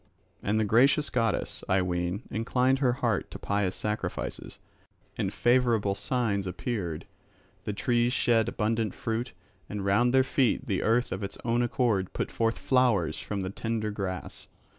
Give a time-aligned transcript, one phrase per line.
[0.41, 4.57] And the gracious goddess, I ween, inclined her heart to pious sacrifices;
[5.15, 7.05] and favourable signs appeared.
[7.65, 9.33] The trees shed abundant fruit,
[9.69, 13.51] and round their feet the earth of its own accord put forth flowers from the
[13.51, 14.47] tender grass.